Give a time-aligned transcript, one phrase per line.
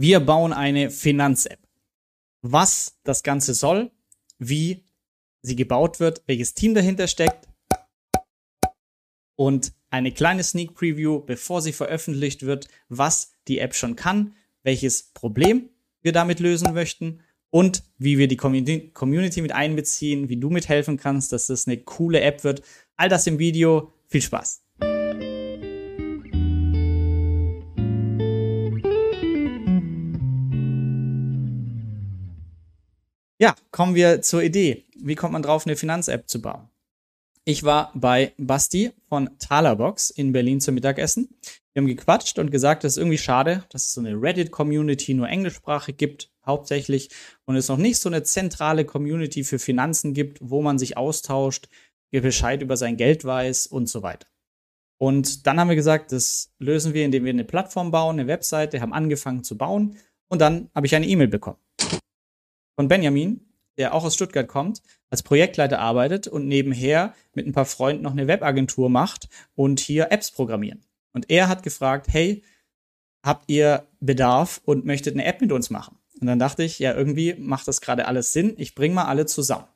[0.00, 1.58] Wir bauen eine Finanz-App.
[2.40, 3.90] Was das Ganze soll,
[4.38, 4.84] wie
[5.42, 7.48] sie gebaut wird, welches Team dahinter steckt
[9.34, 15.10] und eine kleine Sneak Preview, bevor sie veröffentlicht wird, was die App schon kann, welches
[15.14, 15.68] Problem
[16.02, 17.18] wir damit lösen möchten
[17.50, 22.20] und wie wir die Community mit einbeziehen, wie du mithelfen kannst, dass das eine coole
[22.20, 22.62] App wird.
[22.96, 23.92] All das im Video.
[24.06, 24.62] Viel Spaß!
[33.40, 34.84] Ja, kommen wir zur Idee.
[34.96, 36.68] Wie kommt man drauf, eine Finanz-App zu bauen?
[37.44, 41.28] Ich war bei Basti von Talerbox in Berlin zum Mittagessen.
[41.72, 45.28] Wir haben gequatscht und gesagt, es ist irgendwie schade, dass es so eine Reddit-Community nur
[45.28, 47.10] englischsprachig gibt, hauptsächlich,
[47.44, 51.68] und es noch nicht so eine zentrale Community für Finanzen gibt, wo man sich austauscht,
[52.10, 54.26] Bescheid über sein Geld weiß und so weiter.
[54.96, 58.80] Und dann haben wir gesagt, das lösen wir, indem wir eine Plattform bauen, eine Webseite,
[58.80, 59.96] haben angefangen zu bauen
[60.26, 61.58] und dann habe ich eine E-Mail bekommen
[62.78, 63.40] von Benjamin,
[63.76, 68.12] der auch aus Stuttgart kommt, als Projektleiter arbeitet und nebenher mit ein paar Freunden noch
[68.12, 70.84] eine Webagentur macht und hier Apps programmieren.
[71.12, 72.44] Und er hat gefragt, hey,
[73.24, 75.98] habt ihr Bedarf und möchtet eine App mit uns machen?
[76.20, 78.54] Und dann dachte ich, ja, irgendwie macht das gerade alles Sinn.
[78.58, 79.66] Ich bringe mal alle zusammen.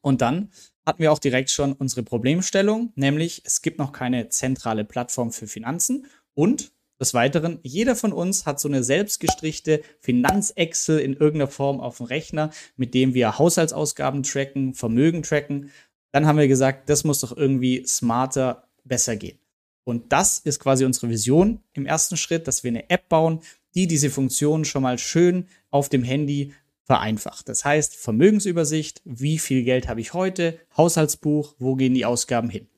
[0.00, 0.50] Und dann
[0.86, 5.46] hatten wir auch direkt schon unsere Problemstellung, nämlich es gibt noch keine zentrale Plattform für
[5.46, 6.72] Finanzen und
[7.02, 12.06] des Weiteren, jeder von uns hat so eine selbstgestrichte Finanz-Excel in irgendeiner Form auf dem
[12.06, 15.70] Rechner, mit dem wir Haushaltsausgaben tracken, Vermögen tracken.
[16.12, 19.38] Dann haben wir gesagt, das muss doch irgendwie smarter, besser gehen.
[19.84, 23.40] Und das ist quasi unsere Vision im ersten Schritt, dass wir eine App bauen,
[23.74, 26.52] die diese Funktionen schon mal schön auf dem Handy
[26.84, 27.48] vereinfacht.
[27.48, 32.68] Das heißt, Vermögensübersicht, wie viel Geld habe ich heute, Haushaltsbuch, wo gehen die Ausgaben hin.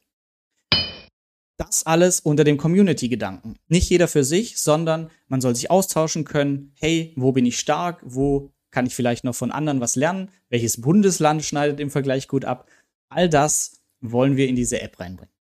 [1.57, 3.57] Das alles unter dem Community-Gedanken.
[3.69, 6.73] Nicht jeder für sich, sondern man soll sich austauschen können.
[6.75, 8.01] Hey, wo bin ich stark?
[8.05, 10.31] Wo kann ich vielleicht noch von anderen was lernen?
[10.49, 12.69] Welches Bundesland schneidet im Vergleich gut ab?
[13.09, 15.33] All das wollen wir in diese App reinbringen.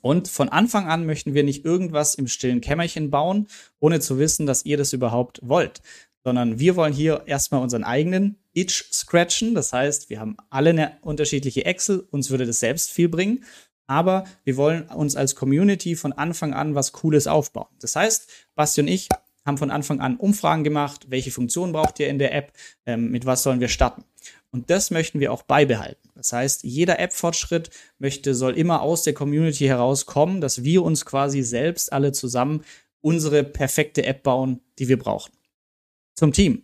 [0.00, 3.48] Und von Anfang an möchten wir nicht irgendwas im stillen Kämmerchen bauen,
[3.80, 5.82] ohne zu wissen, dass ihr das überhaupt wollt,
[6.24, 9.54] sondern wir wollen hier erstmal unseren eigenen Itch scratchen.
[9.54, 13.44] Das heißt, wir haben alle eine unterschiedliche Excel, uns würde das selbst viel bringen
[13.90, 17.66] aber wir wollen uns als Community von Anfang an was Cooles aufbauen.
[17.80, 19.08] Das heißt, Basti und ich
[19.44, 22.52] haben von Anfang an Umfragen gemacht, welche Funktionen braucht ihr in der App,
[22.86, 24.04] ähm, mit was sollen wir starten.
[24.52, 26.08] Und das möchten wir auch beibehalten.
[26.14, 31.42] Das heißt, jeder App-Fortschritt möchte, soll immer aus der Community herauskommen, dass wir uns quasi
[31.42, 32.62] selbst alle zusammen
[33.00, 35.32] unsere perfekte App bauen, die wir brauchen.
[36.14, 36.62] Zum Team.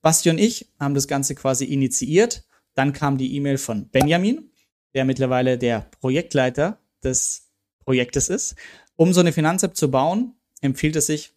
[0.00, 2.44] Basti und ich haben das Ganze quasi initiiert.
[2.74, 4.51] Dann kam die E-Mail von Benjamin
[4.94, 7.50] der mittlerweile der Projektleiter des
[7.84, 8.54] Projektes ist.
[8.96, 11.32] Um so eine Finanzapp zu bauen, empfiehlt es sich,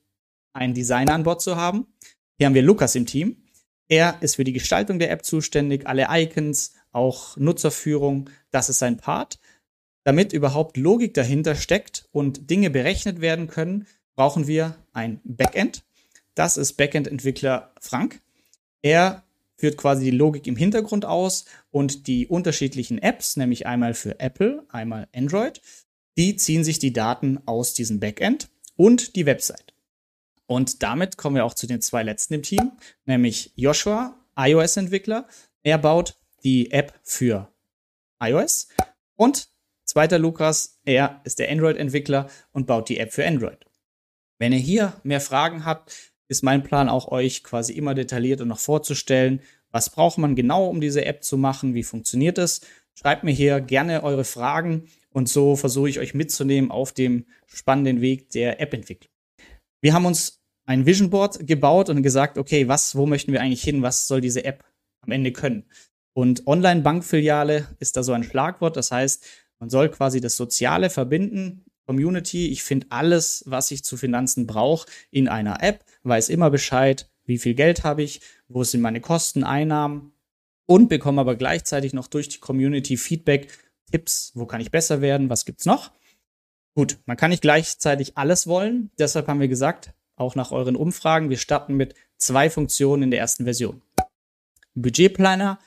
[0.53, 1.88] einen Designer an Bord zu haben.
[2.38, 3.43] Hier haben wir Lukas im Team.
[3.88, 8.97] Er ist für die Gestaltung der App zuständig, alle Icons, auch Nutzerführung, das ist sein
[8.97, 9.39] Part.
[10.03, 15.83] Damit überhaupt Logik dahinter steckt und Dinge berechnet werden können, brauchen wir ein Backend.
[16.35, 18.22] Das ist Backend-Entwickler Frank.
[18.81, 19.24] Er
[19.57, 24.66] führt quasi die Logik im Hintergrund aus und die unterschiedlichen Apps, nämlich einmal für Apple,
[24.69, 25.61] einmal Android,
[26.17, 29.73] die ziehen sich die Daten aus diesem Backend und die Website.
[30.47, 32.71] Und damit kommen wir auch zu den zwei letzten im Team,
[33.05, 35.27] nämlich Joshua, iOS-Entwickler.
[35.63, 37.51] Er baut die App für
[38.22, 38.67] iOS
[39.16, 39.49] und
[39.85, 43.66] zweiter Lukas, er ist der Android-Entwickler und baut die App für Android.
[44.37, 48.47] Wenn ihr hier mehr Fragen habt, ist mein Plan auch euch quasi immer detailliert und
[48.47, 49.41] noch vorzustellen,
[49.71, 52.61] was braucht man genau, um diese App zu machen, wie funktioniert es.
[52.93, 58.01] Schreibt mir hier gerne eure Fragen und so versuche ich euch mitzunehmen auf dem spannenden
[58.01, 59.11] Weg der App-Entwicklung.
[59.81, 63.63] Wir haben uns ein Vision Board gebaut und gesagt, okay, was, wo möchten wir eigentlich
[63.63, 63.81] hin?
[63.81, 64.63] Was soll diese App
[65.01, 65.65] am Ende können?
[66.13, 68.77] Und Online-Bankfiliale ist da so ein Schlagwort.
[68.77, 69.25] Das heißt,
[69.59, 72.50] man soll quasi das Soziale verbinden Community.
[72.50, 77.38] Ich finde alles, was ich zu Finanzen brauche, in einer App, weiß immer Bescheid, wie
[77.38, 80.14] viel Geld habe ich, wo sind meine Kosten, Einnahmen
[80.66, 83.47] und bekomme aber gleichzeitig noch durch die Community Feedback,
[83.91, 85.91] Tipps, wo kann ich besser werden, was gibt's noch?
[86.73, 91.29] Gut, man kann nicht gleichzeitig alles wollen, deshalb haben wir gesagt, auch nach euren Umfragen,
[91.29, 93.81] wir starten mit zwei Funktionen in der ersten Version.
[94.73, 95.59] Budgetplaner,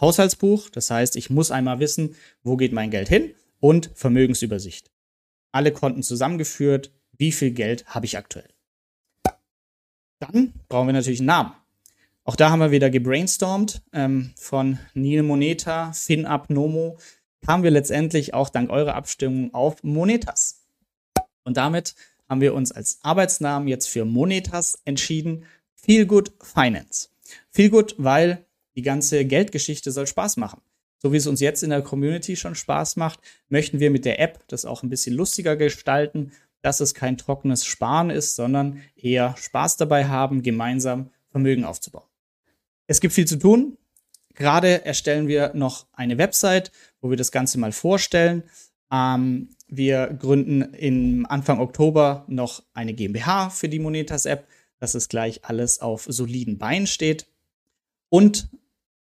[0.00, 4.93] Haushaltsbuch, das heißt, ich muss einmal wissen, wo geht mein Geld hin und Vermögensübersicht
[5.54, 8.48] alle Konten zusammengeführt, wie viel Geld habe ich aktuell.
[10.18, 11.52] Dann brauchen wir natürlich einen Namen.
[12.24, 13.82] Auch da haben wir wieder gebrainstormt.
[13.92, 16.98] Ähm, von Neil Moneta, FinUp, Nomo
[17.44, 20.64] kamen wir letztendlich auch dank eurer Abstimmung auf Monetas.
[21.44, 21.94] Und damit
[22.28, 25.44] haben wir uns als Arbeitsnamen jetzt für Monetas entschieden.
[25.74, 27.10] Feel Good Finance.
[27.50, 30.62] Feel Good, weil die ganze Geldgeschichte soll Spaß machen.
[31.04, 33.20] So wie es uns jetzt in der Community schon Spaß macht,
[33.50, 37.66] möchten wir mit der App das auch ein bisschen lustiger gestalten, dass es kein trockenes
[37.66, 42.08] Sparen ist, sondern eher Spaß dabei haben, gemeinsam Vermögen aufzubauen.
[42.86, 43.76] Es gibt viel zu tun.
[44.32, 46.72] Gerade erstellen wir noch eine Website,
[47.02, 48.42] wo wir das Ganze mal vorstellen.
[48.90, 54.48] Ähm, wir gründen im Anfang Oktober noch eine GmbH für die Monetas App,
[54.78, 57.26] dass es gleich alles auf soliden Beinen steht.
[58.08, 58.48] Und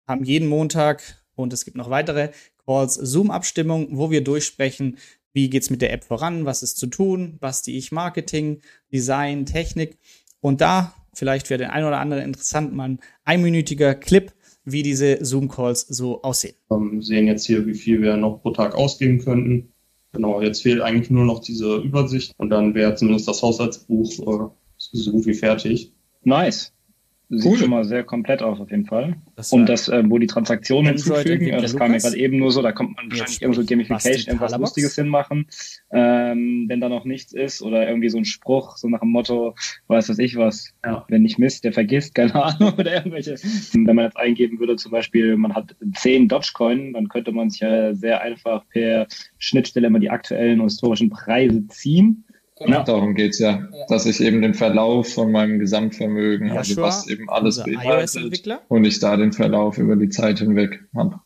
[0.08, 2.30] haben jeden Montag und es gibt noch weitere
[2.64, 4.98] Calls Zoom-Abstimmung, wo wir durchsprechen,
[5.32, 8.60] wie geht es mit der App voran, was ist zu tun, was die ich Marketing,
[8.92, 9.98] Design, Technik.
[10.40, 14.32] Und da vielleicht für den einen oder anderen interessant mal ein einminütiger Clip,
[14.64, 16.54] wie diese Zoom-Calls so aussehen.
[16.68, 19.72] Wir ähm, sehen jetzt hier, wie viel wir noch pro Tag ausgeben könnten.
[20.12, 24.50] Genau, jetzt fehlt eigentlich nur noch diese Übersicht und dann wäre zumindest das Haushaltsbuch äh,
[24.76, 25.92] so gut wie fertig.
[26.22, 26.72] Nice.
[27.34, 27.58] Sieht cool.
[27.58, 29.16] schon mal sehr komplett aus, auf jeden Fall.
[29.36, 32.60] Das und das, äh, wo die Transaktionen hinzufügen, das kam mir gerade eben nur so,
[32.60, 35.46] da kommt man wahrscheinlich irgendwo Gamification, irgendwas Lustiges hinmachen.
[35.90, 39.54] Ähm, wenn da noch nichts ist oder irgendwie so ein Spruch, so nach dem Motto,
[39.86, 41.06] weiß was ich was, ja.
[41.08, 43.36] wenn nicht misst, der vergisst, keine Ahnung, oder irgendwelche.
[43.72, 47.60] Wenn man jetzt eingeben würde, zum Beispiel, man hat 10 Dogecoin, dann könnte man sich
[47.60, 49.06] ja sehr einfach per
[49.38, 52.24] Schnittstelle mal die aktuellen historischen Preise ziehen
[52.64, 52.78] Genau.
[52.78, 56.82] Ja, darum geht's ja, ja, dass ich eben den Verlauf von meinem Gesamtvermögen, Joshua, also
[56.82, 61.20] was eben alles beinhaltet, und ich da den Verlauf über die Zeit hinweg habe.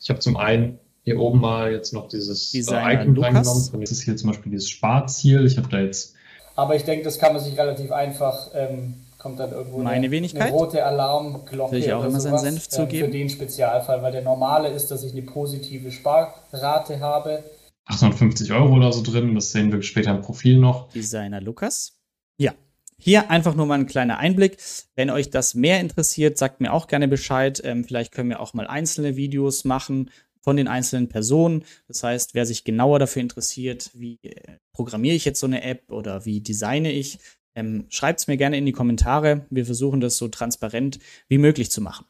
[0.00, 3.80] Ich habe zum einen hier oben mal jetzt noch dieses äh, Icon reingenommen.
[3.80, 5.46] Das ist hier zum Beispiel dieses Sparziel.
[5.46, 6.14] Ich habe da jetzt.
[6.54, 8.50] Aber ich denke, das kann man sich relativ einfach.
[8.54, 10.42] Ähm, kommt dann irgendwo Meine eine, Wenigkeit?
[10.42, 11.72] eine rote Alarmglocke.
[11.72, 13.06] Will ich auch immer seinen Senf zugeben?
[13.06, 17.42] Ähm, für den Spezialfall, weil der normale ist, dass ich eine positive Sparrate habe
[17.86, 19.34] 850 Euro oder so drin.
[19.34, 20.90] Das sehen wir später im Profil noch.
[20.92, 21.98] Designer Lukas.
[22.38, 22.54] Ja.
[22.98, 24.58] Hier einfach nur mal ein kleiner Einblick.
[24.94, 27.60] Wenn euch das mehr interessiert, sagt mir auch gerne Bescheid.
[27.64, 30.10] Ähm, vielleicht können wir auch mal einzelne Videos machen
[30.40, 31.64] von den einzelnen Personen.
[31.88, 35.90] Das heißt, wer sich genauer dafür interessiert, wie äh, programmiere ich jetzt so eine App
[35.90, 37.18] oder wie designe ich,
[37.54, 39.46] ähm, schreibt es mir gerne in die Kommentare.
[39.50, 40.98] Wir versuchen das so transparent
[41.28, 42.06] wie möglich zu machen.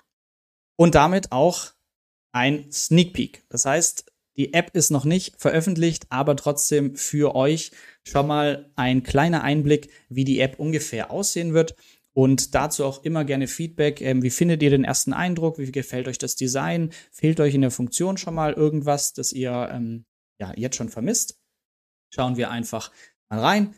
[0.76, 1.72] Und damit auch
[2.32, 3.44] ein Sneak Peek.
[3.48, 7.70] Das heißt, die App ist noch nicht veröffentlicht, aber trotzdem für euch
[8.04, 11.74] schon mal ein kleiner Einblick, wie die App ungefähr aussehen wird.
[12.12, 14.00] Und dazu auch immer gerne Feedback.
[14.00, 15.58] Ähm, wie findet ihr den ersten Eindruck?
[15.58, 16.90] Wie gefällt euch das Design?
[17.12, 20.06] Fehlt euch in der Funktion schon mal irgendwas, das ihr ähm,
[20.38, 21.38] ja, jetzt schon vermisst?
[22.08, 22.90] Schauen wir einfach
[23.28, 23.74] mal rein.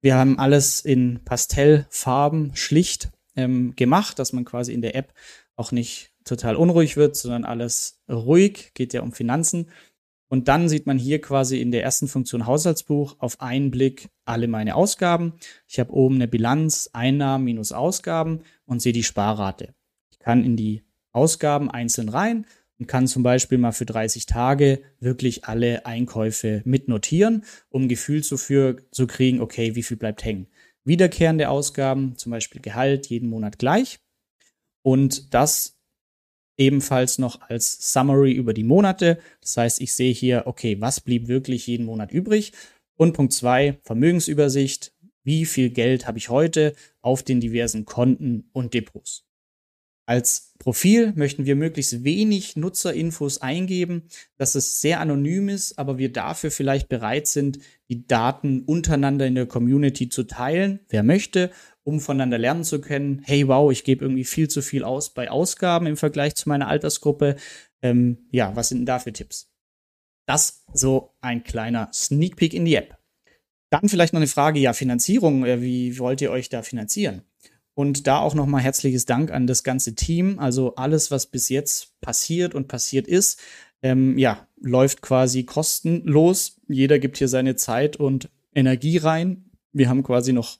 [0.00, 5.12] Wir haben alles in Pastellfarben schlicht ähm, gemacht, dass man quasi in der App
[5.56, 9.70] auch nicht total unruhig wird, sondern alles ruhig, geht ja um Finanzen.
[10.28, 14.48] Und dann sieht man hier quasi in der ersten Funktion Haushaltsbuch auf einen Blick alle
[14.48, 15.34] meine Ausgaben.
[15.68, 19.74] Ich habe oben eine Bilanz, Einnahmen minus Ausgaben und sehe die Sparrate.
[20.10, 20.82] Ich kann in die
[21.12, 22.44] Ausgaben einzeln rein
[22.78, 28.76] und kann zum Beispiel mal für 30 Tage wirklich alle Einkäufe mitnotieren, um Gefühl dafür
[28.90, 30.48] zu kriegen, okay, wie viel bleibt hängen.
[30.84, 34.00] Wiederkehrende Ausgaben, zum Beispiel Gehalt, jeden Monat gleich.
[34.82, 35.75] Und das
[36.56, 39.18] ebenfalls noch als Summary über die Monate.
[39.40, 42.52] Das heißt, ich sehe hier, okay, was blieb wirklich jeden Monat übrig?
[42.96, 44.92] Und Punkt zwei Vermögensübersicht.
[45.22, 49.26] Wie viel Geld habe ich heute auf den diversen Konten und Depots?
[50.08, 54.04] Als Profil möchten wir möglichst wenig Nutzerinfos eingeben,
[54.36, 57.58] dass es sehr anonym ist, aber wir dafür vielleicht bereit sind,
[57.88, 61.50] die Daten untereinander in der Community zu teilen, wer möchte,
[61.82, 63.20] um voneinander lernen zu können.
[63.24, 66.68] Hey, wow, ich gebe irgendwie viel zu viel aus bei Ausgaben im Vergleich zu meiner
[66.68, 67.36] Altersgruppe.
[67.82, 69.52] Ähm, ja, was sind denn da für Tipps?
[70.26, 72.96] Das so ein kleiner Sneak Peek in die App.
[73.70, 77.22] Dann vielleicht noch eine Frage, ja, Finanzierung, äh, wie wollt ihr euch da finanzieren?
[77.76, 80.38] Und da auch nochmal herzliches Dank an das ganze Team.
[80.38, 83.38] Also alles, was bis jetzt passiert und passiert ist,
[83.82, 86.56] ähm, ja, läuft quasi kostenlos.
[86.68, 89.50] Jeder gibt hier seine Zeit und Energie rein.
[89.72, 90.56] Wir haben quasi noch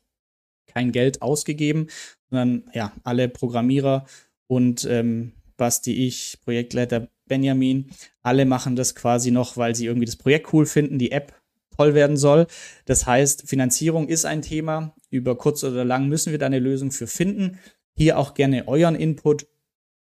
[0.67, 1.87] kein Geld ausgegeben,
[2.29, 4.05] sondern ja, alle Programmierer
[4.47, 7.91] und ähm, Basti, ich, Projektleiter Benjamin,
[8.23, 11.33] alle machen das quasi noch, weil sie irgendwie das Projekt cool finden, die App
[11.77, 12.47] toll werden soll.
[12.85, 14.95] Das heißt, Finanzierung ist ein Thema.
[15.11, 17.59] Über kurz oder lang müssen wir da eine Lösung für finden.
[17.95, 19.47] Hier auch gerne euren Input.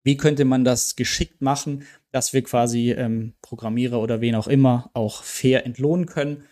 [0.03, 4.91] Wie könnte man das geschickt machen, dass wir quasi ähm, Programmierer oder wen auch immer
[4.93, 6.43] auch fair entlohnen können?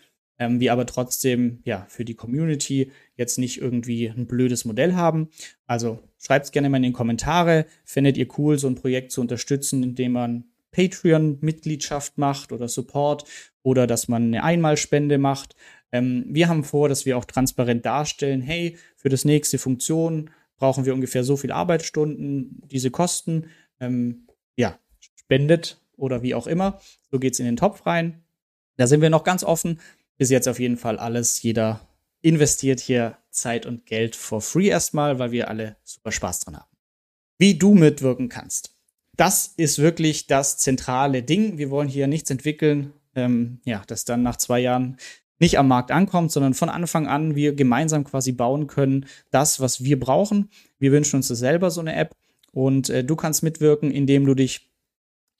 [0.42, 5.28] ähm, wir aber trotzdem ja für die Community jetzt nicht irgendwie ein blödes Modell haben.
[5.66, 7.66] Also schreibt es gerne mal in die Kommentare.
[7.84, 13.24] Findet ihr cool, so ein Projekt zu unterstützen, indem man Patreon-Mitgliedschaft macht oder Support
[13.62, 15.54] oder dass man eine Einmalspende macht.
[15.92, 20.84] Ähm, wir haben vor, dass wir auch transparent darstellen, hey, für das nächste Funktion brauchen
[20.84, 23.46] wir ungefähr so viel Arbeitsstunden, diese Kosten,
[23.80, 24.78] ähm, ja,
[25.16, 26.80] spendet oder wie auch immer.
[27.10, 28.22] So geht es in den Topf rein.
[28.76, 29.80] Da sind wir noch ganz offen.
[30.16, 31.42] Bis jetzt auf jeden Fall alles.
[31.42, 31.80] Jeder
[32.22, 36.70] investiert hier Zeit und Geld for free erstmal, weil wir alle super Spaß dran haben.
[37.38, 38.76] Wie du mitwirken kannst.
[39.16, 41.58] Das ist wirklich das zentrale Ding.
[41.58, 44.96] Wir wollen hier nichts entwickeln, ähm, ja, das dann nach zwei Jahren
[45.42, 49.82] nicht am Markt ankommt, sondern von Anfang an wir gemeinsam quasi bauen können, das, was
[49.82, 50.50] wir brauchen.
[50.78, 52.14] Wir wünschen uns das selber, so eine App.
[52.52, 54.70] Und äh, du kannst mitwirken, indem du dich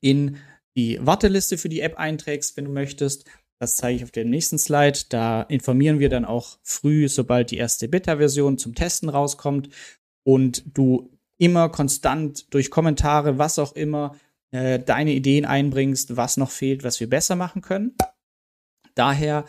[0.00, 0.38] in
[0.76, 3.26] die Warteliste für die App einträgst, wenn du möchtest.
[3.61, 4.99] Das zeige ich auf dem nächsten Slide.
[5.09, 9.68] Da informieren wir dann auch früh, sobald die erste Beta-Version zum Testen rauskommt
[10.25, 14.16] und du immer konstant durch Kommentare, was auch immer,
[14.50, 17.94] äh, deine Ideen einbringst, was noch fehlt, was wir besser machen können.
[18.97, 19.44] Daher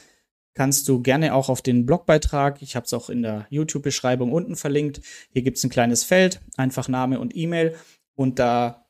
[0.54, 4.56] kannst du gerne auch auf den Blogbeitrag, ich habe es auch in der YouTube-Beschreibung unten
[4.56, 7.76] verlinkt, hier gibt es ein kleines Feld, einfach Name und E-Mail
[8.16, 8.86] und da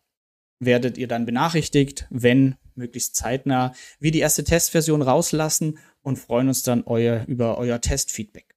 [0.59, 6.63] werdet ihr dann benachrichtigt, wenn möglichst zeitnah wir die erste Testversion rauslassen und freuen uns
[6.63, 8.55] dann euer, über euer Testfeedback.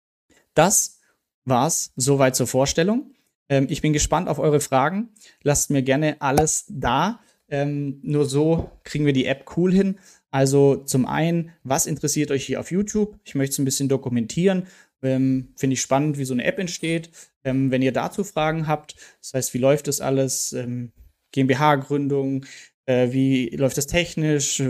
[0.55, 1.01] Das
[1.45, 3.15] war's soweit zur Vorstellung.
[3.49, 5.11] Ähm, ich bin gespannt auf eure Fragen.
[5.43, 7.21] Lasst mir gerne alles da.
[7.49, 9.99] Ähm, nur so kriegen wir die App cool hin.
[10.31, 13.19] Also zum einen, was interessiert euch hier auf YouTube?
[13.25, 14.67] Ich möchte es ein bisschen dokumentieren.
[15.03, 17.11] Ähm, Finde ich spannend, wie so eine App entsteht.
[17.45, 20.53] Ähm, wenn ihr dazu Fragen habt, das heißt, wie läuft das alles?
[20.53, 20.93] Ähm,
[21.33, 22.45] GmbH-Gründung,
[22.87, 24.63] äh, wie läuft das technisch?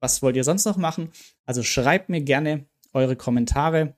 [0.00, 1.10] Was wollt ihr sonst noch machen?
[1.44, 3.96] Also schreibt mir gerne eure Kommentare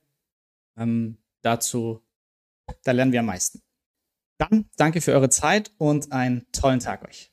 [0.77, 2.03] ähm, dazu.
[2.85, 3.63] Da lernen wir am meisten.
[4.39, 7.33] Dann danke für eure Zeit und einen tollen Tag euch.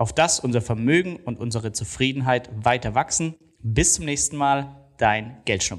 [0.00, 3.34] Auf das unser Vermögen und unsere Zufriedenheit weiter wachsen.
[3.58, 5.78] Bis zum nächsten Mal, dein Geldschnurrbart.